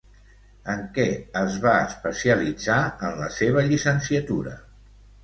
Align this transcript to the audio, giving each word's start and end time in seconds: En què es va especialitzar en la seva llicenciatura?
En 0.75 0.79
què 0.93 1.03
es 1.41 1.57
va 1.65 1.73
especialitzar 1.89 2.79
en 3.09 3.21
la 3.21 3.29
seva 3.37 3.65
llicenciatura? 3.69 4.57